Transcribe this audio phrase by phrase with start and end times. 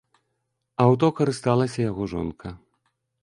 [0.85, 2.47] Аўто карысталася яго жонка.